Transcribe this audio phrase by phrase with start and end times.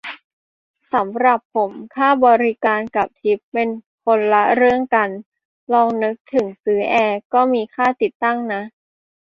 [0.93, 3.69] สำหรับผม ค่าบริการ กับ ทิป เป็น
[4.03, 5.21] คนละเรื่องกันนะ
[5.73, 8.61] ลองนึกถึงซื้อแอร์ ก็มีค่าติดตั้งนะ